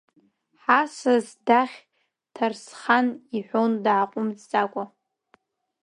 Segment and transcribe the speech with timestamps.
[0.63, 1.77] Ҳасас дахь
[2.35, 3.07] Ҭарсхан
[3.37, 4.83] иҳәон дааҟәымҵӡакәа.